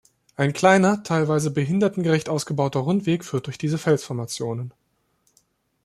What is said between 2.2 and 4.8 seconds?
ausgebauter Rundweg führt durch diese Felsformationen.